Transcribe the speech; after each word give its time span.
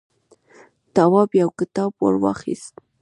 تواب 0.95 1.29
يو 1.41 1.49
کتاب 1.59 1.91
ور 2.03 2.15
واخيست. 2.23 2.73